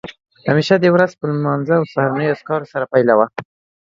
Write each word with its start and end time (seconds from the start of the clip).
همېشه 0.49 0.75
دې 0.83 0.89
ورځ 0.95 1.11
په 1.19 1.25
لمانځه 1.31 1.73
او 1.77 1.85
سهارنیو 1.93 2.33
اذکارو 2.35 2.65
سره 2.73 2.85
پیلوه 2.93 3.25